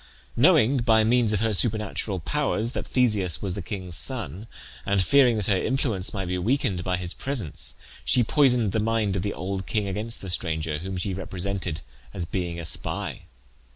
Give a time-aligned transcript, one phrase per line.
[0.35, 4.47] Knowing, by means of her supernatural powers, that Theseus was the king's son,
[4.83, 9.15] and fearing that her influence might be weakened by his presence, she poisoned the mind
[9.15, 11.81] of the old king against the stranger, whom she represented
[12.15, 13.25] as being a spy.